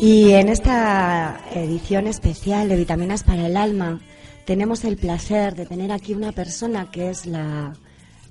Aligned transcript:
Y 0.00 0.32
en 0.32 0.50
esta 0.50 1.40
edición 1.54 2.06
especial 2.06 2.68
de 2.68 2.76
Vitaminas 2.76 3.22
para 3.22 3.46
el 3.46 3.56
Alma 3.56 4.00
tenemos 4.44 4.84
el 4.84 4.96
placer 4.98 5.54
de 5.54 5.64
tener 5.64 5.90
aquí 5.90 6.12
una 6.12 6.32
persona 6.32 6.90
que 6.90 7.08
es 7.08 7.24
la, 7.24 7.72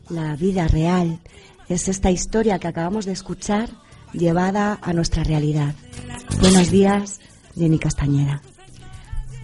la 0.10 0.36
vida 0.36 0.68
real. 0.68 1.20
Es 1.68 1.88
esta 1.88 2.12
historia 2.12 2.60
que 2.60 2.68
acabamos 2.68 3.06
de 3.06 3.14
escuchar 3.14 3.70
llevada 4.14 4.80
a 4.82 4.94
nuestra 4.94 5.24
realidad. 5.24 5.74
Buenos 6.40 6.70
días, 6.70 7.20
Jenny 7.56 7.80
Castañeda. 7.80 8.44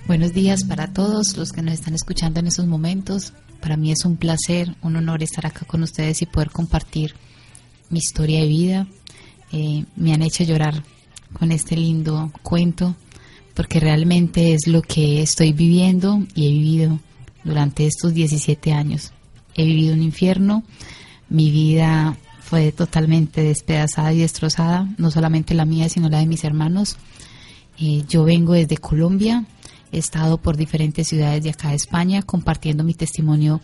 Buenos 0.06 0.32
días 0.32 0.64
para 0.64 0.94
todos 0.94 1.36
los 1.38 1.52
que 1.52 1.64
nos 1.64 1.74
están 1.74 1.96
escuchando 1.96 2.40
en 2.40 2.48
estos 2.48 2.68
momentos. 2.68 3.34
Para 3.62 3.78
mí 3.78 3.92
es 3.92 4.06
un 4.06 4.18
placer, 4.18 4.76
un 4.84 4.96
honor 4.96 5.24
estar 5.24 5.48
acá 5.48 5.66
con 5.66 5.82
ustedes 5.82 6.22
y 6.22 6.28
poder 6.28 6.52
compartir 6.52 7.16
mi 7.90 7.98
historia 7.98 8.42
de 8.42 8.48
vida. 8.48 8.88
Eh, 9.52 9.86
me 9.96 10.14
han 10.14 10.22
hecho 10.22 10.44
llorar 10.44 10.84
con 11.34 11.52
este 11.52 11.76
lindo 11.76 12.32
cuento 12.42 12.96
porque 13.54 13.80
realmente 13.80 14.54
es 14.54 14.68
lo 14.68 14.82
que 14.82 15.22
estoy 15.22 15.54
viviendo 15.54 16.24
y 16.36 16.48
he 16.48 16.52
vivido 16.52 17.00
durante 17.44 17.86
estos 17.86 18.14
17 18.14 18.74
años. 18.74 19.12
He 19.56 19.66
vivido 19.66 19.94
un 19.94 20.02
infierno, 20.02 20.64
mi 21.30 21.52
vida 21.52 22.18
fue 22.40 22.72
totalmente 22.72 23.44
despedazada 23.44 24.14
y 24.14 24.20
destrozada, 24.20 24.88
no 24.98 25.12
solamente 25.12 25.54
la 25.54 25.66
mía, 25.66 25.90
sino 25.90 26.10
la 26.10 26.20
de 26.20 26.26
mis 26.26 26.44
hermanos. 26.44 26.98
Eh, 27.80 28.04
yo 28.08 28.24
vengo 28.24 28.54
desde 28.54 28.78
Colombia, 28.78 29.46
he 29.92 29.98
estado 29.98 30.38
por 30.38 30.58
diferentes 30.58 31.08
ciudades 31.08 31.44
de 31.44 31.50
acá 31.50 31.70
de 31.70 31.76
España 31.76 32.22
compartiendo 32.22 32.84
mi 32.84 32.94
testimonio 32.94 33.62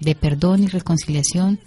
de 0.00 0.14
perdón 0.14 0.64
y 0.64 0.66
reconciliación. 0.66 1.60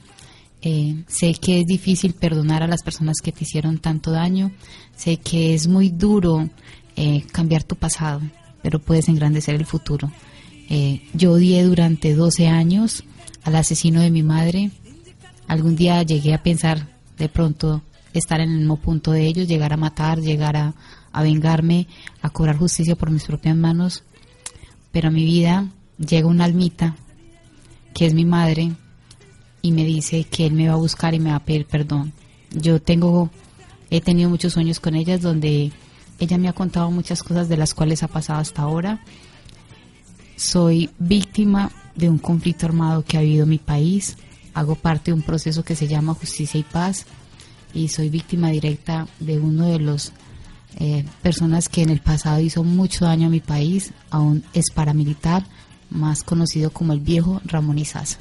Eh, 0.66 1.04
sé 1.08 1.34
que 1.34 1.60
es 1.60 1.66
difícil 1.66 2.14
perdonar 2.14 2.64
a 2.64 2.68
las 2.68 2.84
personas 2.84 3.18
que 3.22 3.34
te 3.34 3.44
hicieron 3.44 3.80
tanto 3.80 4.12
daño. 4.12 4.52
Sé 4.96 5.18
que 5.18 5.54
es 5.54 5.68
muy 5.68 5.90
duro 5.90 6.50
eh, 6.96 7.24
cambiar 7.34 7.64
tu 7.64 7.76
pasado, 7.76 8.22
pero 8.62 8.80
puedes 8.80 9.10
engrandecer 9.10 9.56
el 9.56 9.66
futuro. 9.66 10.10
Eh, 10.70 11.02
yo 11.14 11.34
odié 11.34 11.64
durante 11.64 12.16
12 12.16 12.48
años 12.48 13.04
al 13.44 13.58
asesino 13.58 14.00
de 14.00 14.10
mi 14.10 14.24
madre. 14.24 14.72
Algún 15.48 15.76
día 15.76 16.02
llegué 16.04 16.34
a 16.34 16.42
pensar 16.42 16.88
de 17.18 17.28
pronto 17.28 17.82
estar 18.14 18.40
en 18.40 18.50
el 18.50 18.60
mismo 18.60 18.78
punto 18.78 19.12
de 19.12 19.26
ellos, 19.28 19.50
llegar 19.50 19.74
a 19.74 19.78
matar, 19.78 20.22
llegar 20.22 20.56
a, 20.56 20.74
a 21.12 21.24
vengarme, 21.24 21.88
a 22.22 22.30
cobrar 22.30 22.58
justicia 22.58 22.96
por 22.96 23.12
mis 23.12 23.26
propias 23.26 23.58
manos. 23.58 24.04
Pero 24.94 25.10
a 25.10 25.12
mi 25.12 25.26
vida 25.26 25.68
llega 25.98 26.28
una 26.28 26.46
almita, 26.46 26.96
que 27.94 28.06
es 28.06 28.14
mi 28.14 28.24
madre, 28.24 28.72
y 29.64 29.72
me 29.72 29.86
dice 29.86 30.26
que 30.26 30.46
él 30.46 30.54
me 30.54 30.68
va 30.68 30.74
a 30.74 30.78
buscar 30.78 31.16
y 31.16 31.20
me 31.20 31.30
va 31.30 31.38
a 31.38 31.46
pedir 31.46 31.66
perdón. 31.66 32.12
Yo 32.52 32.82
tengo, 32.82 33.32
he 33.90 34.02
tenido 34.02 34.30
muchos 34.30 34.54
sueños 34.54 34.82
con 34.82 34.94
ellas 34.94 35.22
donde 35.22 35.72
ella 36.20 36.38
me 36.38 36.50
ha 36.50 36.54
contado 36.54 36.92
muchas 36.92 37.24
cosas 37.24 37.48
de 37.48 37.56
las 37.56 37.74
cuales 37.74 38.04
ha 38.04 38.10
pasado 38.10 38.40
hasta 38.40 38.62
ahora. 38.62 39.00
Soy 40.36 40.90
víctima 41.00 41.72
de 41.96 42.10
un 42.10 42.18
conflicto 42.18 42.66
armado 42.66 43.06
que 43.06 43.16
ha 43.16 43.22
habido 43.22 43.44
en 43.44 43.50
mi 43.50 43.58
país. 43.58 44.18
Hago 44.54 44.76
parte 44.76 45.12
de 45.12 45.16
un 45.16 45.22
proceso 45.22 45.64
que 45.64 45.78
se 45.78 45.88
llama 45.88 46.14
Justicia 46.14 46.60
y 46.60 46.64
Paz 46.64 47.06
y 47.74 47.88
soy 47.88 48.10
víctima 48.10 48.50
directa 48.50 49.08
de 49.22 49.40
uno 49.40 49.66
de 49.68 49.80
los 49.80 50.12
eh, 50.76 51.06
personas 51.22 51.70
que 51.70 51.84
en 51.84 51.90
el 51.90 52.02
pasado 52.02 52.42
hizo 52.42 52.66
mucho 52.66 53.06
daño 53.06 53.28
a 53.28 53.32
mi 53.32 53.40
país, 53.40 53.94
aún 54.10 54.44
es 54.54 54.72
paramilitar, 54.72 55.46
más 55.90 56.24
conocido 56.24 56.70
como 56.72 56.92
el 56.92 57.00
viejo 57.00 57.42
Ramón 57.46 57.80
Izaza. 57.80 58.20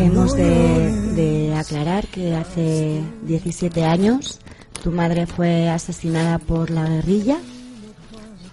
Hemos 0.00 0.32
de, 0.34 1.54
aclarar 1.54 2.06
que 2.06 2.34
hace 2.34 3.02
17 3.26 3.84
años 3.84 4.40
tu 4.82 4.90
madre 4.90 5.26
fue 5.26 5.68
asesinada 5.68 6.38
por 6.38 6.70
la 6.70 6.88
guerrilla, 6.88 7.38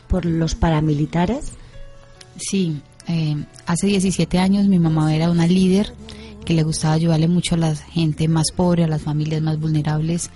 por 0.09 0.25
los 0.25 0.55
paramilitares. 0.55 1.53
Sí, 2.35 2.81
eh, 3.07 3.45
hace 3.65 3.87
17 3.87 4.37
años 4.39 4.67
mi 4.67 4.77
mamá 4.77 5.15
era 5.15 5.31
una 5.31 5.47
líder 5.47 5.93
que 6.43 6.53
le 6.53 6.63
gustaba 6.63 6.95
ayudarle 6.95 7.29
mucho 7.29 7.55
a 7.55 7.59
la 7.59 7.75
gente 7.75 8.27
más 8.27 8.47
pobre, 8.53 8.83
a 8.83 8.87
las 8.89 9.03
familias 9.03 9.41
más 9.41 9.57
vulnerables 9.57 10.29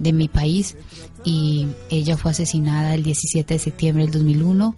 de 0.00 0.12
mi 0.12 0.26
país 0.26 0.76
y 1.24 1.68
ella 1.90 2.16
fue 2.16 2.32
asesinada 2.32 2.94
el 2.96 3.04
17 3.04 3.54
de 3.54 3.60
septiembre 3.60 4.02
del 4.02 4.12
2001 4.12 4.74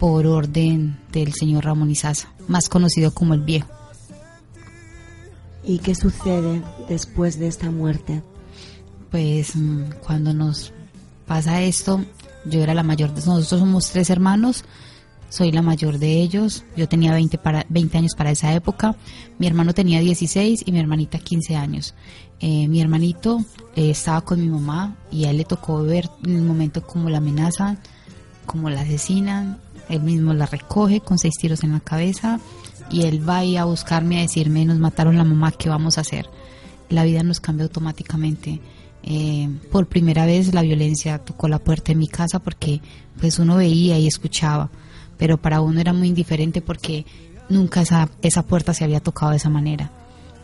por 0.00 0.26
orden 0.26 0.98
del 1.12 1.32
señor 1.32 1.64
Ramón 1.64 1.92
Izaza, 1.92 2.32
más 2.48 2.68
conocido 2.68 3.14
como 3.14 3.34
el 3.34 3.42
Viejo. 3.42 3.81
¿Y 5.64 5.78
qué 5.78 5.94
sucede 5.94 6.62
después 6.88 7.38
de 7.38 7.46
esta 7.46 7.70
muerte? 7.70 8.22
Pues 9.10 9.54
mm, 9.54 9.84
cuando 10.04 10.34
nos 10.34 10.72
pasa 11.26 11.62
esto, 11.62 12.04
yo 12.44 12.62
era 12.62 12.74
la 12.74 12.82
mayor 12.82 13.10
de 13.10 13.24
nosotros 13.24 13.60
somos 13.60 13.90
tres 13.90 14.10
hermanos, 14.10 14.64
soy 15.28 15.52
la 15.52 15.62
mayor 15.62 15.98
de 15.98 16.20
ellos, 16.20 16.64
yo 16.76 16.88
tenía 16.88 17.12
20, 17.12 17.38
para, 17.38 17.64
20 17.68 17.98
años 17.98 18.14
para 18.16 18.30
esa 18.30 18.52
época, 18.52 18.96
mi 19.38 19.46
hermano 19.46 19.72
tenía 19.72 20.00
16 20.00 20.64
y 20.66 20.72
mi 20.72 20.80
hermanita 20.80 21.18
15 21.18 21.56
años. 21.56 21.94
Eh, 22.40 22.66
mi 22.68 22.80
hermanito 22.80 23.44
eh, 23.76 23.90
estaba 23.90 24.20
con 24.22 24.40
mi 24.40 24.48
mamá 24.48 24.96
y 25.10 25.24
a 25.24 25.30
él 25.30 25.38
le 25.38 25.44
tocó 25.44 25.82
ver 25.84 26.10
en 26.24 26.36
el 26.36 26.42
momento 26.42 26.84
como 26.84 27.08
la 27.08 27.18
amenazan, 27.18 27.78
como 28.46 28.68
la 28.68 28.80
asesinan, 28.80 29.60
él 29.92 30.02
mismo 30.02 30.32
la 30.32 30.46
recoge 30.46 31.00
con 31.00 31.18
seis 31.18 31.34
tiros 31.38 31.62
en 31.62 31.72
la 31.72 31.80
cabeza 31.80 32.40
y 32.90 33.02
él 33.02 33.26
va 33.28 33.40
a 33.40 33.64
buscarme 33.64 34.18
a 34.18 34.22
decirme, 34.22 34.64
nos 34.64 34.78
mataron 34.78 35.16
la 35.16 35.24
mamá, 35.24 35.52
¿qué 35.52 35.68
vamos 35.68 35.98
a 35.98 36.02
hacer? 36.02 36.28
La 36.88 37.04
vida 37.04 37.22
nos 37.22 37.40
cambió 37.40 37.64
automáticamente. 37.64 38.60
Eh, 39.02 39.48
por 39.70 39.86
primera 39.88 40.26
vez 40.26 40.54
la 40.54 40.62
violencia 40.62 41.18
tocó 41.18 41.48
la 41.48 41.58
puerta 41.58 41.92
de 41.92 41.96
mi 41.96 42.06
casa 42.06 42.38
porque 42.38 42.80
pues 43.20 43.38
uno 43.38 43.56
veía 43.56 43.98
y 43.98 44.06
escuchaba, 44.06 44.70
pero 45.18 45.38
para 45.38 45.60
uno 45.60 45.80
era 45.80 45.92
muy 45.92 46.08
indiferente 46.08 46.62
porque 46.62 47.04
nunca 47.48 47.82
esa, 47.82 48.08
esa 48.22 48.42
puerta 48.44 48.74
se 48.74 48.84
había 48.84 49.00
tocado 49.00 49.32
de 49.32 49.38
esa 49.38 49.50
manera. 49.50 49.90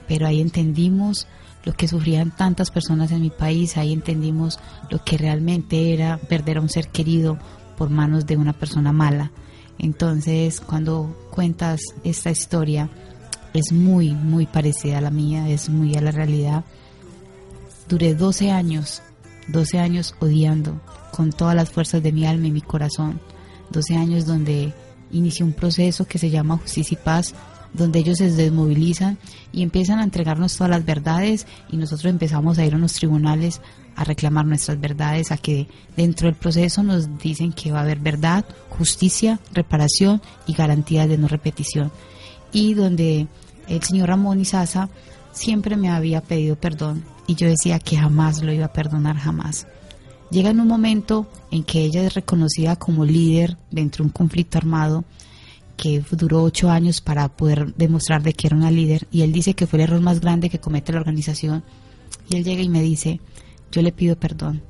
Pero 0.06 0.26
ahí 0.26 0.40
entendimos 0.40 1.26
lo 1.64 1.74
que 1.74 1.88
sufrían 1.88 2.34
tantas 2.34 2.70
personas 2.70 3.10
en 3.12 3.20
mi 3.20 3.30
país, 3.30 3.76
ahí 3.76 3.92
entendimos 3.92 4.58
lo 4.90 5.04
que 5.04 5.18
realmente 5.18 5.92
era 5.92 6.16
perder 6.16 6.58
a 6.58 6.60
un 6.62 6.70
ser 6.70 6.88
querido 6.88 7.38
por 7.78 7.88
manos 7.88 8.26
de 8.26 8.36
una 8.36 8.52
persona 8.52 8.92
mala. 8.92 9.30
Entonces, 9.78 10.60
cuando 10.60 11.16
cuentas 11.30 11.80
esta 12.02 12.30
historia, 12.30 12.90
es 13.54 13.72
muy, 13.72 14.10
muy 14.10 14.46
parecida 14.46 14.98
a 14.98 15.00
la 15.00 15.10
mía, 15.10 15.48
es 15.48 15.68
muy 15.68 15.94
a 15.94 16.00
la 16.00 16.10
realidad. 16.10 16.64
Duré 17.88 18.14
12 18.14 18.50
años, 18.50 19.00
12 19.46 19.78
años 19.78 20.14
odiando 20.18 20.80
con 21.12 21.30
todas 21.32 21.54
las 21.54 21.70
fuerzas 21.70 22.02
de 22.02 22.12
mi 22.12 22.26
alma 22.26 22.48
y 22.48 22.50
mi 22.50 22.60
corazón. 22.60 23.20
12 23.70 23.96
años 23.96 24.26
donde 24.26 24.74
inicié 25.12 25.46
un 25.46 25.52
proceso 25.52 26.04
que 26.04 26.18
se 26.18 26.30
llama 26.30 26.58
Justicia 26.58 26.98
y 27.00 27.04
Paz, 27.04 27.34
donde 27.72 27.98
ellos 28.00 28.18
se 28.18 28.30
desmovilizan 28.30 29.18
y 29.52 29.62
empiezan 29.62 29.98
a 29.98 30.04
entregarnos 30.04 30.56
todas 30.56 30.70
las 30.70 30.84
verdades 30.84 31.46
y 31.70 31.76
nosotros 31.76 32.10
empezamos 32.10 32.58
a 32.58 32.64
ir 32.64 32.74
a 32.74 32.78
los 32.78 32.94
tribunales 32.94 33.60
a 33.96 34.04
reclamar 34.04 34.46
nuestras 34.46 34.80
verdades, 34.80 35.32
a 35.32 35.36
que 35.36 35.66
dentro 35.96 36.28
del 36.28 36.36
proceso 36.36 36.82
nos 36.82 37.18
dicen 37.18 37.52
que 37.52 37.72
va 37.72 37.80
a 37.80 37.82
haber 37.82 37.98
verdad, 37.98 38.44
justicia, 38.70 39.40
reparación 39.52 40.22
y 40.46 40.54
garantías 40.54 41.08
de 41.08 41.18
no 41.18 41.26
repetición. 41.26 41.90
Y 42.52 42.74
donde 42.74 43.26
el 43.66 43.82
señor 43.82 44.08
Ramón 44.08 44.40
Izaza 44.40 44.88
siempre 45.32 45.76
me 45.76 45.90
había 45.90 46.22
pedido 46.22 46.56
perdón 46.56 47.04
y 47.26 47.34
yo 47.34 47.48
decía 47.48 47.78
que 47.78 47.96
jamás 47.96 48.42
lo 48.42 48.52
iba 48.52 48.66
a 48.66 48.72
perdonar, 48.72 49.16
jamás. 49.16 49.66
Llega 50.30 50.50
en 50.50 50.60
un 50.60 50.68
momento 50.68 51.26
en 51.50 51.64
que 51.64 51.80
ella 51.80 52.02
es 52.02 52.14
reconocida 52.14 52.76
como 52.76 53.04
líder 53.04 53.56
dentro 53.70 54.04
de 54.04 54.08
un 54.08 54.12
conflicto 54.12 54.58
armado 54.58 55.04
que 55.78 56.02
duró 56.10 56.42
ocho 56.42 56.68
años 56.70 57.00
para 57.00 57.28
poder 57.28 57.74
demostrar 57.76 58.22
de 58.22 58.34
que 58.34 58.48
era 58.48 58.56
una 58.56 58.70
líder 58.70 59.08
y 59.10 59.22
él 59.22 59.32
dice 59.32 59.54
que 59.54 59.66
fue 59.66 59.78
el 59.78 59.84
error 59.84 60.00
más 60.00 60.20
grande 60.20 60.50
que 60.50 60.58
comete 60.58 60.92
la 60.92 61.00
organización 61.00 61.64
y 62.28 62.36
él 62.36 62.44
llega 62.44 62.60
y 62.60 62.68
me 62.68 62.82
dice 62.82 63.20
yo 63.70 63.82
le 63.82 63.92
pido 63.92 64.16
perdón, 64.16 64.62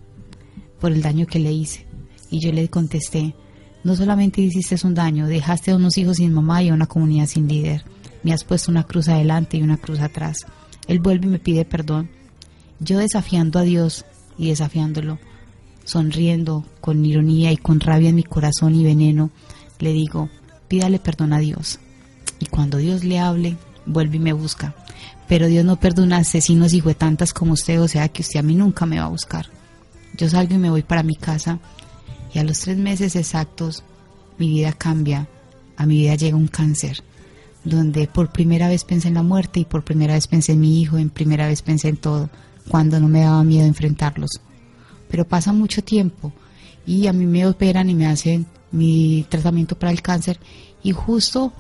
por 0.80 0.92
el 0.92 1.02
daño 1.02 1.26
que 1.26 1.38
le 1.38 1.52
hice. 1.52 1.86
Y 2.30 2.40
yo 2.40 2.52
le 2.52 2.68
contesté, 2.68 3.34
no 3.84 3.96
solamente 3.96 4.40
hiciste 4.40 4.76
un 4.86 4.94
daño, 4.94 5.26
dejaste 5.26 5.70
a 5.70 5.76
unos 5.76 5.96
hijos 5.98 6.16
sin 6.16 6.32
mamá 6.32 6.62
y 6.62 6.68
a 6.68 6.74
una 6.74 6.86
comunidad 6.86 7.26
sin 7.26 7.48
líder. 7.48 7.84
Me 8.22 8.32
has 8.32 8.44
puesto 8.44 8.70
una 8.70 8.84
cruz 8.84 9.08
adelante 9.08 9.56
y 9.56 9.62
una 9.62 9.76
cruz 9.76 10.00
atrás. 10.00 10.38
Él 10.88 11.00
vuelve 11.00 11.26
y 11.26 11.30
me 11.30 11.38
pide 11.38 11.64
perdón. 11.64 12.10
Yo 12.80 12.98
desafiando 12.98 13.58
a 13.58 13.62
Dios 13.62 14.04
y 14.36 14.48
desafiándolo, 14.48 15.18
sonriendo 15.84 16.64
con 16.80 17.04
ironía 17.04 17.52
y 17.52 17.56
con 17.56 17.80
rabia 17.80 18.10
en 18.10 18.16
mi 18.16 18.24
corazón 18.24 18.74
y 18.74 18.84
veneno, 18.84 19.30
le 19.78 19.92
digo, 19.92 20.28
pídale 20.68 20.98
perdón 20.98 21.32
a 21.32 21.38
Dios. 21.38 21.80
Y 22.38 22.46
cuando 22.46 22.78
Dios 22.78 23.02
le 23.04 23.18
hable, 23.18 23.56
vuelve 23.86 24.16
y 24.16 24.20
me 24.20 24.32
busca. 24.32 24.74
Pero 25.26 25.46
Dios 25.46 25.64
no 25.64 25.80
perdona 25.80 26.18
asesinos 26.18 26.72
y 26.72 26.80
tantas 26.94 27.32
como 27.32 27.52
usted, 27.52 27.80
o 27.80 27.88
sea 27.88 28.08
que 28.08 28.22
usted 28.22 28.40
a 28.40 28.42
mí 28.42 28.54
nunca 28.54 28.86
me 28.86 28.98
va 28.98 29.06
a 29.06 29.10
buscar. 29.10 29.46
Yo 30.16 30.28
salgo 30.28 30.54
y 30.54 30.58
me 30.58 30.70
voy 30.70 30.82
para 30.82 31.02
mi 31.02 31.16
casa 31.16 31.58
y 32.32 32.38
a 32.38 32.44
los 32.44 32.60
tres 32.60 32.78
meses 32.78 33.16
exactos 33.16 33.82
mi 34.38 34.48
vida 34.48 34.72
cambia, 34.72 35.28
a 35.76 35.86
mi 35.86 35.98
vida 35.98 36.14
llega 36.14 36.36
un 36.36 36.48
cáncer, 36.48 37.02
donde 37.64 38.06
por 38.06 38.30
primera 38.30 38.68
vez 38.68 38.84
pensé 38.84 39.08
en 39.08 39.14
la 39.14 39.22
muerte 39.22 39.60
y 39.60 39.64
por 39.64 39.84
primera 39.84 40.14
vez 40.14 40.26
pensé 40.26 40.52
en 40.52 40.60
mi 40.60 40.80
hijo, 40.80 40.96
en 40.96 41.10
primera 41.10 41.46
vez 41.46 41.62
pensé 41.62 41.88
en 41.88 41.96
todo, 41.96 42.30
cuando 42.68 43.00
no 43.00 43.08
me 43.08 43.20
daba 43.20 43.44
miedo 43.44 43.66
enfrentarlos. 43.66 44.40
Pero 45.10 45.26
pasa 45.26 45.52
mucho 45.52 45.82
tiempo 45.82 46.32
y 46.86 47.06
a 47.06 47.12
mí 47.12 47.26
me 47.26 47.46
operan 47.46 47.90
y 47.90 47.94
me 47.94 48.06
hacen 48.06 48.46
mi 48.70 49.24
tratamiento 49.28 49.78
para 49.78 49.92
el 49.92 50.02
cáncer 50.02 50.38
y 50.82 50.92
justo 50.92 51.52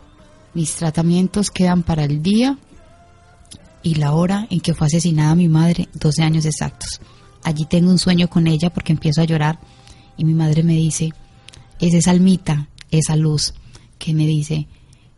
mis 0.54 0.74
tratamientos 0.74 1.50
quedan 1.50 1.82
para 1.82 2.04
el 2.04 2.22
día 2.22 2.58
y 3.82 3.94
la 3.94 4.12
hora 4.12 4.46
en 4.50 4.60
que 4.60 4.74
fue 4.74 4.86
asesinada 4.86 5.34
mi 5.34 5.48
madre, 5.48 5.88
12 5.94 6.22
años 6.22 6.44
exactos. 6.44 7.00
Allí 7.44 7.64
tengo 7.64 7.90
un 7.90 7.98
sueño 7.98 8.28
con 8.28 8.46
ella 8.46 8.70
porque 8.70 8.92
empiezo 8.92 9.20
a 9.20 9.24
llorar 9.24 9.58
y 10.16 10.24
mi 10.24 10.34
madre 10.34 10.62
me 10.62 10.74
dice, 10.74 11.12
es 11.80 11.94
esa 11.94 12.10
almita, 12.10 12.68
esa 12.90 13.16
luz 13.16 13.54
que 13.98 14.14
me 14.14 14.26
dice, 14.26 14.66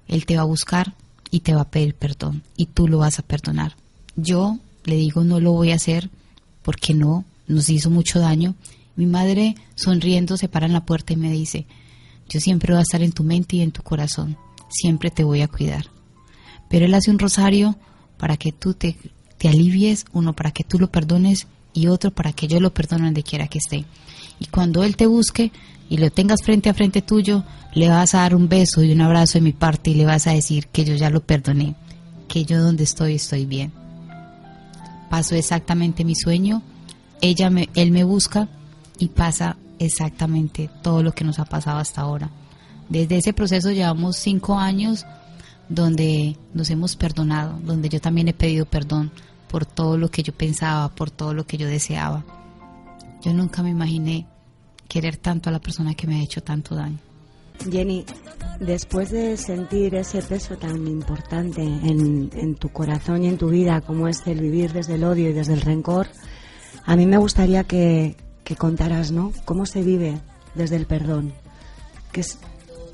él 0.08 0.26
te 0.26 0.37
va 0.37 0.42
a 0.42 0.46
buscar 0.46 0.94
y 1.31 1.40
te 1.40 1.54
va 1.54 1.62
a 1.62 1.70
pedir 1.70 1.94
perdón 1.94 2.42
y 2.56 2.66
tú 2.66 2.88
lo 2.88 2.98
vas 2.98 3.19
a 3.19 3.22
perdonar. 3.22 3.76
Yo 4.16 4.58
le 4.84 4.96
digo, 4.96 5.25
no 5.25 5.40
lo 5.40 5.52
voy 5.52 5.72
a 5.72 5.76
hacer 5.76 6.10
porque 6.62 6.94
no, 6.94 7.25
nos 7.46 7.69
hizo 7.70 7.90
mucho 7.90 8.20
daño. 8.20 8.54
Mi 8.96 9.06
madre 9.06 9.54
sonriendo 9.75 10.37
se 10.37 10.48
para 10.48 10.66
en 10.66 10.72
la 10.72 10.84
puerta 10.84 11.12
y 11.12 11.16
me 11.16 11.31
dice, 11.31 11.66
yo 12.28 12.40
siempre 12.40 12.72
voy 12.72 12.81
a 12.81 12.82
estar 12.82 13.02
en 13.02 13.12
tu 13.12 13.25
mente 13.25 13.56
y 13.56 13.62
en 13.62 13.72
tu 13.72 13.82
corazón, 13.82 14.37
siempre 14.69 15.10
te 15.10 15.25
voy 15.25 15.42
a 15.42 15.48
cuidar. 15.48 15.87
Pero 16.69 16.84
él 16.84 16.94
hace 16.94 17.10
un 17.10 17.19
rosario 17.19 17.76
para 18.16 18.37
que 18.37 18.52
tú 18.52 18.75
te, 18.75 18.96
te 19.38 19.48
alivies, 19.48 20.04
uno 20.12 20.34
para 20.34 20.50
que 20.50 20.64
tú 20.64 20.78
lo 20.78 20.90
perdones 20.90 21.46
y 21.72 21.87
otro 21.87 22.10
para 22.10 22.32
que 22.32 22.48
yo 22.48 22.60
lo 22.60 22.72
perdone 22.72 23.04
donde 23.04 23.22
quiera 23.22 23.48
que 23.48 23.58
esté. 23.58 23.84
Y 24.38 24.46
cuando 24.46 24.84
Él 24.84 24.96
te 24.96 25.06
busque 25.06 25.52
y 25.88 25.98
lo 25.98 26.10
tengas 26.10 26.42
frente 26.42 26.69
a 26.69 26.75
frente 26.75 27.02
tuyo, 27.02 27.44
le 27.75 27.88
vas 27.88 28.14
a 28.14 28.19
dar 28.19 28.34
un 28.34 28.48
beso 28.48 28.82
y 28.82 28.92
un 28.92 29.00
abrazo 29.00 29.34
de 29.34 29.42
mi 29.42 29.52
parte 29.52 29.90
y 29.90 29.94
le 29.94 30.04
vas 30.04 30.26
a 30.26 30.32
decir 30.32 30.66
que 30.69 30.84
yo 30.84 30.94
ya 30.94 31.10
lo 31.10 31.20
perdoné, 31.20 31.75
que 32.28 32.44
yo 32.44 32.62
donde 32.62 32.84
estoy 32.84 33.14
estoy 33.14 33.46
bien. 33.46 33.72
Paso 35.08 35.34
exactamente 35.34 36.04
mi 36.04 36.14
sueño, 36.14 36.62
ella 37.20 37.50
él 37.75 37.90
me 37.90 38.04
busca 38.04 38.48
y 39.00 39.08
pasa 39.08 39.56
exactamente 39.81 40.70
todo 40.82 41.02
lo 41.02 41.12
que 41.12 41.25
nos 41.25 41.41
ha 41.41 41.47
pasado 41.47 41.79
hasta 41.79 42.02
ahora. 42.02 42.31
Desde 42.88 43.17
ese 43.17 43.32
proceso 43.32 43.73
llevamos 43.73 44.17
cinco 44.17 44.58
años 44.58 45.06
donde 45.69 46.37
nos 46.52 46.70
hemos 46.70 46.97
perdonado, 46.97 47.58
donde 47.64 47.88
yo 47.88 48.00
también 48.00 48.29
he 48.29 48.35
pedido 48.35 48.67
perdón 48.67 49.11
por 49.49 49.64
todo 49.64 49.97
lo 49.97 50.11
que 50.11 50.23
yo 50.23 50.32
pensaba, 50.32 50.88
por 50.91 51.11
todo 51.11 51.32
lo 51.32 51.47
que 51.47 51.56
yo 51.56 51.67
deseaba. 51.67 52.25
Yo 53.23 53.32
nunca 53.32 53.62
me 53.62 53.70
imaginé 53.70 54.26
querer 54.87 55.17
tanto 55.17 55.49
a 55.49 55.52
la 55.52 55.61
persona 55.61 55.94
que 55.94 56.06
me 56.06 56.17
ha 56.17 56.23
hecho 56.23 56.43
tanto 56.43 56.75
daño. 56.75 56.99
Jenny, 57.70 58.05
después 58.58 59.11
de 59.11 59.37
sentir 59.37 59.94
ese 59.94 60.23
peso 60.23 60.56
tan 60.56 60.87
importante 60.87 61.62
en, 61.62 62.55
tu 62.56 62.69
corazón 62.70 63.25
y 63.25 63.29
en 63.29 63.38
tu 63.38 63.49
vida 63.49 63.81
como 63.81 64.08
es 64.08 64.26
el 64.26 64.41
vivir 64.41 64.73
desde 64.73 64.97
el 64.97 65.05
odio 65.05 65.31
y 65.31 65.32
desde 65.32 65.55
el 65.55 65.61
rencor, 65.61 66.08
a 66.85 66.97
mí 66.97 67.06
me 67.06 67.19
gustaría 67.19 67.64
que, 67.64 68.17
que 68.50 68.56
contaras, 68.56 69.12
¿no? 69.12 69.32
¿Cómo 69.44 69.64
se 69.64 69.85
vive 69.85 70.20
desde 70.56 70.75
el 70.75 70.85
perdón? 70.85 71.32
Que 72.11 72.23
es... 72.23 72.37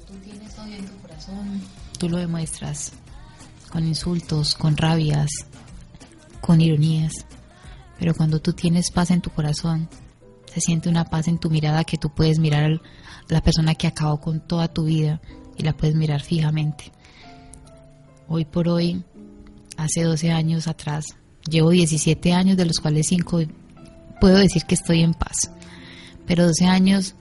Tú 0.06 0.12
tienes 0.23 0.58
odio 0.58 0.76
en 0.76 0.85
tu 0.85 0.94
corazón, 0.99 1.62
tú 1.99 2.11
lo 2.11 2.19
demuestras 2.19 2.93
con 3.70 3.87
insultos, 3.87 4.55
con 4.55 4.76
rabias, 4.76 5.31
con 6.43 6.61
ironías. 6.61 7.25
Pero 7.99 8.12
cuando 8.14 8.38
tú 8.38 8.53
tienes 8.53 8.91
paz 8.91 9.11
en 9.11 9.23
tu 9.23 9.31
corazón, 9.31 9.88
se 10.44 10.61
siente 10.61 10.91
una 10.91 11.06
paz 11.06 11.26
en 11.26 11.38
tu 11.38 11.49
mirada 11.49 11.85
que 11.85 11.97
tú 11.97 12.11
puedes 12.11 12.38
mirar 12.38 12.64
a 12.73 12.81
la 13.29 13.41
persona 13.41 13.75
que 13.75 13.87
acabó 13.87 14.20
con 14.20 14.47
toda 14.47 14.69
tu 14.69 14.85
vida 14.85 15.23
y 15.56 15.62
la 15.62 15.75
puedes 15.75 15.97
mirar 15.97 16.20
fijamente. 16.20 16.93
Hoy 18.29 18.44
por 18.44 18.69
hoy, 18.69 19.03
hace 19.79 20.03
12 20.03 20.32
años 20.32 20.69
atrás, 20.69 21.06
llevo 21.49 21.70
17 21.70 22.35
años, 22.35 22.58
de 22.58 22.67
los 22.67 22.79
cuales 22.79 23.06
5 23.06 23.41
puedo 24.21 24.37
decir 24.37 24.65
que 24.65 24.75
estoy 24.75 25.03
en 25.03 25.15
paz. 25.15 25.51
Pero 26.27 26.47
12 26.47 26.67
años 26.67 27.15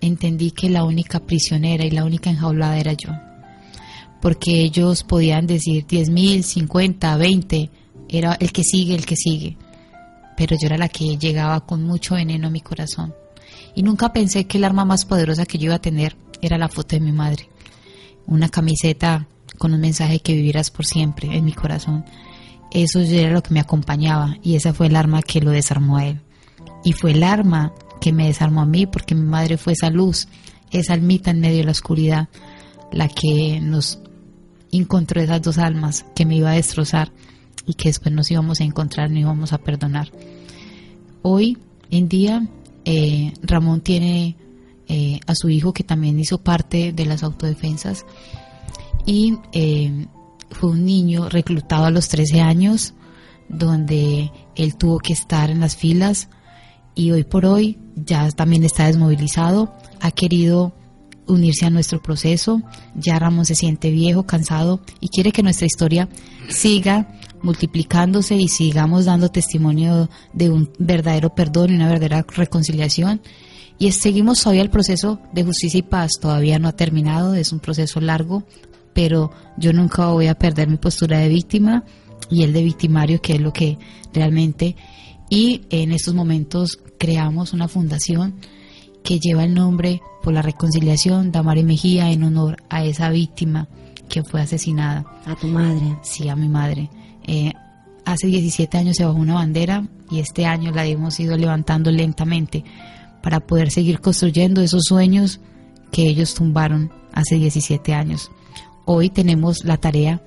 entendí 0.00 0.50
que 0.50 0.68
la 0.68 0.84
única 0.84 1.20
prisionera 1.20 1.84
y 1.84 1.90
la 1.90 2.04
única 2.04 2.30
enjaulada 2.30 2.78
era 2.78 2.92
yo 2.92 3.10
porque 4.20 4.62
ellos 4.62 5.04
podían 5.04 5.46
decir 5.46 5.86
10 5.86 6.10
mil, 6.10 6.42
50, 6.42 7.16
20, 7.16 7.70
era 8.08 8.34
el 8.34 8.52
que 8.52 8.62
sigue, 8.62 8.94
el 8.94 9.06
que 9.06 9.16
sigue, 9.16 9.56
pero 10.36 10.56
yo 10.60 10.66
era 10.66 10.78
la 10.78 10.88
que 10.88 11.16
llegaba 11.16 11.64
con 11.64 11.84
mucho 11.84 12.14
veneno 12.14 12.48
a 12.48 12.50
mi 12.50 12.60
corazón. 12.60 13.14
Y 13.74 13.82
nunca 13.82 14.12
pensé 14.12 14.46
que 14.46 14.58
el 14.58 14.64
arma 14.64 14.84
más 14.84 15.04
poderosa 15.04 15.46
que 15.46 15.58
yo 15.58 15.66
iba 15.66 15.76
a 15.76 15.80
tener 15.80 16.16
era 16.42 16.58
la 16.58 16.68
foto 16.68 16.96
de 16.96 17.00
mi 17.00 17.12
madre, 17.12 17.48
una 18.26 18.48
camiseta 18.48 19.26
con 19.58 19.72
un 19.72 19.80
mensaje 19.80 20.20
que 20.20 20.34
vivieras 20.34 20.70
por 20.70 20.86
siempre 20.86 21.36
en 21.36 21.44
mi 21.44 21.52
corazón. 21.52 22.04
Eso 22.70 23.00
era 23.00 23.30
lo 23.30 23.42
que 23.42 23.54
me 23.54 23.60
acompañaba 23.60 24.36
y 24.42 24.56
esa 24.56 24.74
fue 24.74 24.86
el 24.86 24.96
arma 24.96 25.22
que 25.22 25.40
lo 25.40 25.50
desarmó 25.50 25.96
a 25.96 26.06
él. 26.06 26.20
Y 26.84 26.92
fue 26.92 27.12
el 27.12 27.22
arma 27.22 27.72
que 28.00 28.12
me 28.12 28.26
desarmó 28.26 28.62
a 28.62 28.66
mí 28.66 28.86
porque 28.86 29.14
mi 29.14 29.26
madre 29.26 29.56
fue 29.56 29.72
esa 29.72 29.90
luz, 29.90 30.28
esa 30.70 30.94
almita 30.94 31.30
en 31.30 31.40
medio 31.40 31.58
de 31.58 31.64
la 31.64 31.70
oscuridad, 31.70 32.28
la 32.92 33.08
que 33.08 33.60
nos 33.60 33.98
encontró 34.72 35.20
esas 35.20 35.42
dos 35.42 35.58
almas 35.58 36.04
que 36.14 36.26
me 36.26 36.36
iba 36.36 36.50
a 36.50 36.54
destrozar 36.54 37.12
y 37.66 37.74
que 37.74 37.88
después 37.88 38.14
nos 38.14 38.30
íbamos 38.30 38.60
a 38.60 38.64
encontrar, 38.64 39.10
no 39.10 39.18
íbamos 39.18 39.52
a 39.52 39.58
perdonar. 39.58 40.10
Hoy 41.22 41.58
en 41.90 42.08
día 42.08 42.46
eh, 42.84 43.32
Ramón 43.42 43.80
tiene 43.80 44.36
eh, 44.88 45.20
a 45.26 45.34
su 45.34 45.48
hijo 45.48 45.72
que 45.72 45.82
también 45.82 46.18
hizo 46.18 46.38
parte 46.38 46.92
de 46.92 47.06
las 47.06 47.22
autodefensas 47.22 48.06
y 49.04 49.36
eh, 49.52 50.06
fue 50.50 50.70
un 50.70 50.84
niño 50.84 51.28
reclutado 51.28 51.86
a 51.86 51.90
los 51.90 52.08
13 52.08 52.40
años 52.40 52.94
donde 53.48 54.32
él 54.56 54.76
tuvo 54.76 54.98
que 54.98 55.12
estar 55.12 55.50
en 55.50 55.60
las 55.60 55.76
filas 55.76 56.28
y 56.94 57.10
hoy 57.10 57.24
por 57.24 57.46
hoy 57.46 57.78
ya 57.94 58.30
también 58.30 58.64
está 58.64 58.86
desmovilizado, 58.86 59.74
ha 60.00 60.10
querido 60.10 60.74
unirse 61.26 61.66
a 61.66 61.70
nuestro 61.70 62.00
proceso. 62.00 62.62
Ya 62.94 63.18
Ramón 63.18 63.44
se 63.44 63.54
siente 63.54 63.90
viejo, 63.90 64.24
cansado 64.24 64.80
y 65.00 65.08
quiere 65.08 65.32
que 65.32 65.42
nuestra 65.42 65.66
historia 65.66 66.08
siga 66.48 67.18
multiplicándose 67.42 68.36
y 68.36 68.48
sigamos 68.48 69.04
dando 69.04 69.30
testimonio 69.30 70.08
de 70.32 70.50
un 70.50 70.70
verdadero 70.78 71.34
perdón 71.34 71.70
y 71.70 71.74
una 71.74 71.88
verdadera 71.88 72.24
reconciliación. 72.28 73.20
Y 73.78 73.92
seguimos 73.92 74.40
todavía 74.40 74.62
el 74.62 74.70
proceso 74.70 75.20
de 75.32 75.44
justicia 75.44 75.78
y 75.78 75.82
paz, 75.82 76.12
todavía 76.20 76.58
no 76.58 76.68
ha 76.68 76.72
terminado, 76.72 77.34
es 77.34 77.52
un 77.52 77.60
proceso 77.60 78.00
largo, 78.00 78.44
pero 78.96 79.30
yo 79.58 79.74
nunca 79.74 80.06
voy 80.06 80.26
a 80.26 80.38
perder 80.38 80.68
mi 80.68 80.78
postura 80.78 81.18
de 81.18 81.28
víctima 81.28 81.84
y 82.30 82.44
el 82.44 82.54
de 82.54 82.62
victimario, 82.62 83.20
que 83.20 83.34
es 83.34 83.40
lo 83.40 83.52
que 83.52 83.78
realmente... 84.14 84.74
Y 85.28 85.62
en 85.68 85.92
estos 85.92 86.14
momentos 86.14 86.78
creamos 86.98 87.52
una 87.52 87.68
fundación 87.68 88.36
que 89.02 89.18
lleva 89.18 89.44
el 89.44 89.52
nombre 89.52 90.00
por 90.22 90.32
la 90.32 90.40
reconciliación 90.40 91.30
Damari 91.30 91.62
Mejía 91.62 92.10
en 92.10 92.22
honor 92.22 92.56
a 92.70 92.84
esa 92.86 93.10
víctima 93.10 93.68
que 94.08 94.22
fue 94.22 94.40
asesinada. 94.40 95.04
A 95.26 95.34
tu 95.34 95.48
madre. 95.48 95.98
Sí, 96.02 96.30
a 96.30 96.36
mi 96.36 96.48
madre. 96.48 96.88
Eh, 97.26 97.52
hace 98.06 98.28
17 98.28 98.78
años 98.78 98.96
se 98.96 99.04
bajó 99.04 99.18
una 99.18 99.34
bandera 99.34 99.86
y 100.10 100.20
este 100.20 100.46
año 100.46 100.70
la 100.70 100.86
hemos 100.86 101.20
ido 101.20 101.36
levantando 101.36 101.90
lentamente 101.90 102.64
para 103.22 103.40
poder 103.40 103.70
seguir 103.70 104.00
construyendo 104.00 104.62
esos 104.62 104.84
sueños 104.84 105.40
que 105.92 106.08
ellos 106.08 106.34
tumbaron 106.34 106.90
hace 107.12 107.34
17 107.34 107.92
años. 107.92 108.30
Hoy 108.88 109.10
tenemos 109.10 109.64
la 109.64 109.78
tarea, 109.78 110.22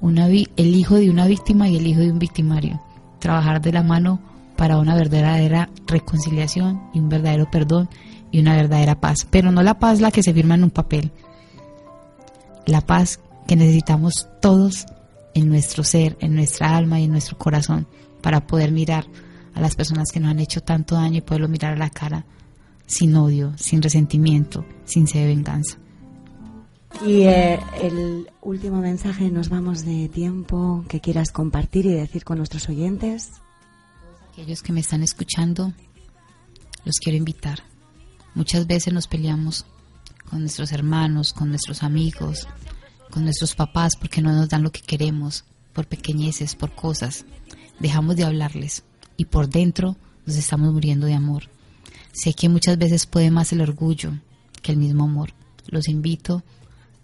el 0.00 0.76
hijo 0.76 0.94
de 0.94 1.10
una 1.10 1.26
víctima 1.26 1.68
y 1.68 1.76
el 1.76 1.88
hijo 1.88 1.98
de 1.98 2.12
un 2.12 2.20
victimario, 2.20 2.80
trabajar 3.18 3.60
de 3.60 3.72
la 3.72 3.82
mano 3.82 4.20
para 4.56 4.78
una 4.78 4.94
verdadera 4.94 5.68
reconciliación 5.88 6.80
y 6.94 7.00
un 7.00 7.08
verdadero 7.08 7.50
perdón 7.50 7.88
y 8.30 8.38
una 8.38 8.54
verdadera 8.54 9.00
paz. 9.00 9.26
Pero 9.28 9.50
no 9.50 9.64
la 9.64 9.80
paz 9.80 10.00
la 10.00 10.12
que 10.12 10.22
se 10.22 10.32
firma 10.32 10.54
en 10.54 10.62
un 10.62 10.70
papel, 10.70 11.10
la 12.64 12.80
paz 12.80 13.18
que 13.48 13.56
necesitamos 13.56 14.28
todos 14.40 14.86
en 15.34 15.48
nuestro 15.48 15.82
ser, 15.82 16.16
en 16.20 16.36
nuestra 16.36 16.76
alma 16.76 17.00
y 17.00 17.04
en 17.06 17.10
nuestro 17.10 17.38
corazón 17.38 17.88
para 18.22 18.46
poder 18.46 18.70
mirar 18.70 19.04
a 19.52 19.60
las 19.60 19.74
personas 19.74 20.12
que 20.12 20.20
nos 20.20 20.30
han 20.30 20.38
hecho 20.38 20.60
tanto 20.60 20.94
daño 20.94 21.18
y 21.18 21.22
poderlo 21.22 21.48
mirar 21.48 21.72
a 21.72 21.78
la 21.78 21.90
cara 21.90 22.24
sin 22.86 23.16
odio, 23.16 23.52
sin 23.56 23.82
resentimiento, 23.82 24.64
sin 24.84 25.08
sed 25.08 25.22
de 25.22 25.34
venganza. 25.34 25.78
Y 27.06 27.22
eh, 27.22 27.58
el 27.80 28.30
último 28.42 28.78
mensaje, 28.78 29.30
nos 29.30 29.48
vamos 29.48 29.84
de 29.84 30.08
tiempo, 30.08 30.84
que 30.88 31.00
quieras 31.00 31.32
compartir 31.32 31.86
y 31.86 31.92
decir 31.94 32.24
con 32.24 32.38
nuestros 32.38 32.68
oyentes. 32.68 33.30
Aquellos 34.32 34.62
que 34.62 34.72
me 34.72 34.80
están 34.80 35.02
escuchando, 35.02 35.72
los 36.84 36.96
quiero 36.96 37.16
invitar. 37.16 37.62
Muchas 38.34 38.66
veces 38.66 38.92
nos 38.92 39.06
peleamos 39.06 39.64
con 40.28 40.40
nuestros 40.40 40.72
hermanos, 40.72 41.32
con 41.32 41.48
nuestros 41.48 41.82
amigos, 41.82 42.46
con 43.10 43.24
nuestros 43.24 43.54
papás 43.54 43.96
porque 43.98 44.22
no 44.22 44.32
nos 44.32 44.48
dan 44.48 44.62
lo 44.62 44.70
que 44.70 44.80
queremos, 44.80 45.44
por 45.72 45.86
pequeñeces, 45.86 46.54
por 46.54 46.74
cosas. 46.74 47.24
Dejamos 47.80 48.16
de 48.16 48.24
hablarles 48.24 48.84
y 49.16 49.24
por 49.24 49.48
dentro 49.48 49.96
nos 50.26 50.36
estamos 50.36 50.72
muriendo 50.72 51.06
de 51.06 51.14
amor. 51.14 51.44
Sé 52.12 52.34
que 52.34 52.48
muchas 52.48 52.78
veces 52.78 53.06
puede 53.06 53.30
más 53.30 53.52
el 53.52 53.60
orgullo 53.60 54.12
que 54.62 54.72
el 54.72 54.78
mismo 54.78 55.04
amor. 55.04 55.32
Los 55.66 55.88
invito 55.88 56.36
a 56.36 56.59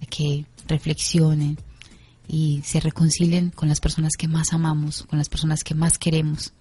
que 0.08 0.46
reflexionen 0.66 1.58
y 2.28 2.62
se 2.64 2.80
reconcilien 2.80 3.50
con 3.50 3.68
las 3.68 3.80
personas 3.80 4.12
que 4.18 4.28
más 4.28 4.52
amamos, 4.52 5.04
con 5.04 5.18
las 5.18 5.28
personas 5.28 5.62
que 5.62 5.74
más 5.74 5.98
queremos, 5.98 6.52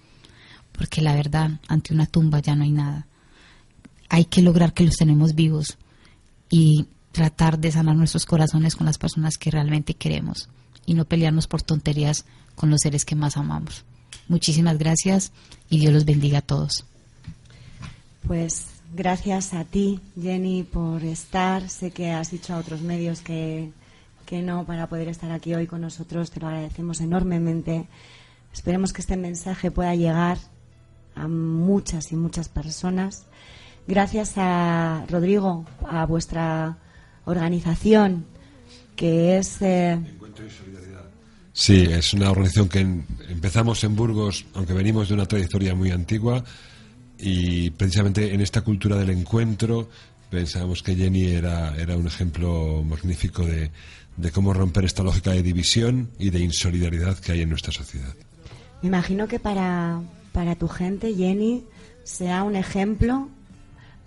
porque 0.71 1.01
la 1.01 1.15
verdad, 1.15 1.59
ante 1.67 1.93
una 1.93 2.05
tumba 2.05 2.39
ya 2.39 2.55
no 2.55 2.63
hay 2.63 2.71
nada. 2.71 3.07
Hay 4.09 4.25
que 4.25 4.41
lograr 4.41 4.73
que 4.73 4.83
los 4.83 4.97
tenemos 4.97 5.33
vivos 5.33 5.77
y 6.49 6.87
tratar 7.11 7.59
de 7.59 7.71
sanar 7.71 7.95
nuestros 7.95 8.25
corazones 8.25 8.75
con 8.75 8.85
las 8.85 8.97
personas 8.97 9.37
que 9.37 9.49
realmente 9.49 9.93
queremos 9.93 10.49
y 10.85 10.93
no 10.93 11.05
pelearnos 11.05 11.47
por 11.47 11.61
tonterías 11.61 12.25
con 12.55 12.69
los 12.69 12.81
seres 12.81 13.05
que 13.05 13.15
más 13.15 13.37
amamos. 13.37 13.85
Muchísimas 14.27 14.77
gracias 14.77 15.31
y 15.69 15.79
Dios 15.79 15.93
los 15.93 16.05
bendiga 16.05 16.39
a 16.39 16.41
todos. 16.41 16.85
Pues 18.27 18.67
gracias 18.95 19.53
a 19.53 19.65
ti, 19.65 19.99
Jenny, 20.19 20.63
por 20.63 21.03
estar. 21.03 21.69
Sé 21.69 21.91
que 21.91 22.11
has 22.11 22.31
dicho 22.31 22.53
a 22.53 22.57
otros 22.57 22.81
medios 22.81 23.21
que, 23.21 23.71
que 24.25 24.41
no 24.41 24.65
para 24.65 24.87
poder 24.87 25.09
estar 25.09 25.31
aquí 25.31 25.53
hoy 25.53 25.67
con 25.67 25.81
nosotros. 25.81 26.31
Te 26.31 26.39
lo 26.39 26.47
agradecemos 26.47 27.01
enormemente. 27.01 27.87
Esperemos 28.53 28.93
que 28.93 29.01
este 29.01 29.17
mensaje 29.17 29.69
pueda 29.69 29.93
llegar 29.95 30.37
a 31.15 31.27
muchas 31.27 32.11
y 32.11 32.15
muchas 32.15 32.47
personas. 32.47 33.25
Gracias 33.87 34.33
a 34.37 35.05
Rodrigo, 35.09 35.65
a 35.87 36.05
vuestra 36.05 36.77
organización, 37.25 38.25
que 38.95 39.37
es. 39.37 39.61
Eh, 39.61 39.99
sí, 41.53 41.83
es 41.83 42.13
una 42.13 42.31
organización 42.31 42.69
que 42.69 42.79
empezamos 43.29 43.83
en 43.83 43.95
Burgos, 43.95 44.45
aunque 44.53 44.73
venimos 44.73 45.09
de 45.09 45.15
una 45.15 45.25
trayectoria 45.25 45.75
muy 45.75 45.91
antigua 45.91 46.43
y 47.19 47.69
precisamente 47.71 48.33
en 48.33 48.41
esta 48.41 48.61
cultura 48.61 48.97
del 48.97 49.09
encuentro 49.09 49.89
pensábamos 50.29 50.83
que 50.83 50.95
Jenny 50.95 51.27
era, 51.27 51.75
era 51.77 51.95
un 51.95 52.07
ejemplo 52.07 52.83
magnífico 52.83 53.45
de, 53.45 53.71
de 54.17 54.31
cómo 54.31 54.53
romper 54.53 54.85
esta 54.85 55.03
lógica 55.03 55.31
de 55.31 55.43
división 55.43 56.09
y 56.19 56.29
de 56.29 56.39
insolidaridad 56.39 57.17
que 57.19 57.33
hay 57.33 57.41
en 57.41 57.49
nuestra 57.49 57.71
sociedad. 57.71 58.13
Me 58.81 58.87
imagino 58.87 59.27
que 59.27 59.39
para, 59.39 60.01
para 60.31 60.55
tu 60.55 60.67
gente, 60.67 61.13
Jenny, 61.13 61.63
sea 62.03 62.43
un 62.43 62.55
ejemplo, 62.55 63.29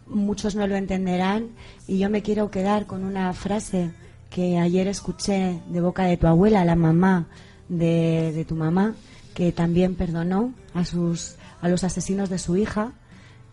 muchos 0.06 0.54
no 0.54 0.66
lo 0.66 0.76
entenderán, 0.76 1.48
y 1.86 1.98
yo 1.98 2.10
me 2.10 2.22
quiero 2.22 2.50
quedar 2.50 2.86
con 2.86 3.04
una 3.04 3.32
frase 3.32 3.90
que 4.30 4.58
ayer 4.58 4.86
escuché 4.88 5.60
de 5.68 5.80
boca 5.80 6.04
de 6.04 6.16
tu 6.16 6.26
abuela, 6.26 6.64
la 6.64 6.76
mamá 6.76 7.26
de, 7.68 8.32
de 8.32 8.44
tu 8.44 8.54
mamá, 8.54 8.94
que 9.38 9.52
también 9.52 9.94
perdonó 9.94 10.52
a 10.74 10.84
sus 10.84 11.36
a 11.60 11.68
los 11.68 11.84
asesinos 11.84 12.28
de 12.28 12.40
su 12.40 12.56
hija, 12.56 12.90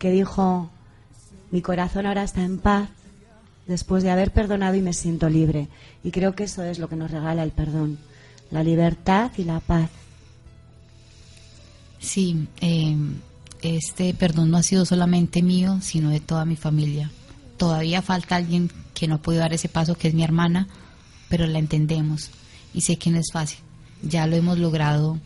que 0.00 0.10
dijo, 0.10 0.68
mi 1.52 1.62
corazón 1.62 2.06
ahora 2.06 2.24
está 2.24 2.42
en 2.42 2.58
paz 2.58 2.88
después 3.68 4.02
de 4.02 4.10
haber 4.10 4.32
perdonado 4.32 4.74
y 4.74 4.82
me 4.82 4.92
siento 4.92 5.28
libre. 5.28 5.68
Y 6.02 6.10
creo 6.10 6.34
que 6.34 6.42
eso 6.42 6.64
es 6.64 6.80
lo 6.80 6.88
que 6.88 6.96
nos 6.96 7.12
regala 7.12 7.44
el 7.44 7.52
perdón, 7.52 7.98
la 8.50 8.64
libertad 8.64 9.30
y 9.36 9.44
la 9.44 9.60
paz. 9.60 9.88
Sí, 12.00 12.48
eh, 12.60 12.96
este 13.62 14.12
perdón 14.12 14.50
no 14.50 14.56
ha 14.56 14.64
sido 14.64 14.84
solamente 14.86 15.40
mío, 15.40 15.78
sino 15.82 16.10
de 16.10 16.18
toda 16.18 16.44
mi 16.44 16.56
familia. 16.56 17.12
Todavía 17.58 18.02
falta 18.02 18.34
alguien 18.34 18.72
que 18.92 19.06
no 19.06 19.22
puede 19.22 19.38
dar 19.38 19.52
ese 19.52 19.68
paso, 19.68 19.94
que 19.94 20.08
es 20.08 20.14
mi 20.14 20.24
hermana, 20.24 20.66
pero 21.28 21.46
la 21.46 21.60
entendemos 21.60 22.30
y 22.74 22.80
sé 22.80 22.96
que 22.96 23.10
no 23.10 23.20
es 23.20 23.30
fácil. 23.32 23.60
Ya 24.02 24.26
lo 24.26 24.34
hemos 24.34 24.58
logrado 24.58 25.20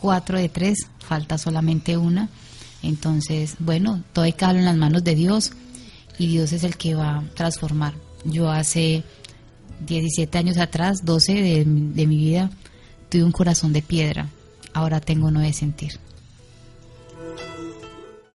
cuatro 0.00 0.38
de 0.38 0.48
tres, 0.48 0.86
falta 0.98 1.38
solamente 1.38 1.96
una. 1.96 2.28
Entonces, 2.82 3.56
bueno, 3.58 4.02
todo 4.12 4.24
hay 4.24 4.32
que 4.32 4.44
en 4.44 4.64
las 4.64 4.76
manos 4.76 5.04
de 5.04 5.14
Dios 5.14 5.52
y 6.18 6.28
Dios 6.28 6.52
es 6.52 6.64
el 6.64 6.76
que 6.76 6.94
va 6.94 7.18
a 7.18 7.22
transformar. 7.34 7.94
Yo 8.24 8.50
hace 8.50 9.04
17 9.86 10.38
años 10.38 10.58
atrás, 10.58 11.04
12 11.04 11.32
de, 11.34 11.64
de 11.64 12.06
mi 12.06 12.16
vida, 12.16 12.50
tuve 13.08 13.24
un 13.24 13.32
corazón 13.32 13.72
de 13.72 13.82
piedra. 13.82 14.28
Ahora 14.72 15.00
tengo 15.00 15.28
uno 15.28 15.40
de 15.40 15.52
sentir. 15.52 15.98